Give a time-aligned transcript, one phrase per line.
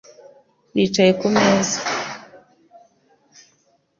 [0.75, 1.79] Bicaye kumeza.